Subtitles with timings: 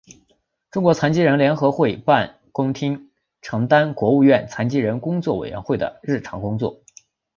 [0.71, 3.11] 中国残疾人联合会办公厅
[3.43, 6.81] 承担国务院残疾人工作委员会的日常工作。